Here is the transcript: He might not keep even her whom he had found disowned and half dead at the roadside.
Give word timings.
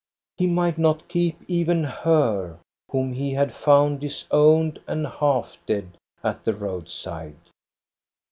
He 0.35 0.47
might 0.47 0.79
not 0.79 1.07
keep 1.07 1.37
even 1.47 1.83
her 1.83 2.57
whom 2.89 3.13
he 3.13 3.33
had 3.33 3.53
found 3.53 3.99
disowned 3.99 4.79
and 4.87 5.05
half 5.05 5.59
dead 5.67 5.95
at 6.23 6.43
the 6.43 6.55
roadside. 6.55 7.37